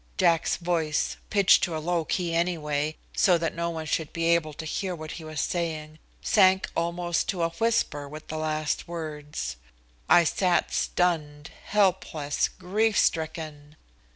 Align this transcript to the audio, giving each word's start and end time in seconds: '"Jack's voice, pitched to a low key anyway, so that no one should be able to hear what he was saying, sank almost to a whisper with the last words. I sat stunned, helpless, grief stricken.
'"Jack's 0.17 0.55
voice, 0.57 1.17
pitched 1.29 1.61
to 1.63 1.77
a 1.77 1.77
low 1.77 2.05
key 2.05 2.33
anyway, 2.33 2.95
so 3.15 3.37
that 3.37 3.53
no 3.53 3.69
one 3.69 3.85
should 3.85 4.11
be 4.11 4.23
able 4.25 4.51
to 4.51 4.65
hear 4.65 4.95
what 4.95 5.11
he 5.11 5.23
was 5.23 5.39
saying, 5.39 5.99
sank 6.23 6.67
almost 6.75 7.29
to 7.29 7.43
a 7.43 7.49
whisper 7.49 8.09
with 8.09 8.25
the 8.27 8.35
last 8.37 8.87
words. 8.87 9.57
I 10.09 10.23
sat 10.23 10.73
stunned, 10.73 11.51
helpless, 11.65 12.47
grief 12.47 12.97
stricken. 12.97 13.75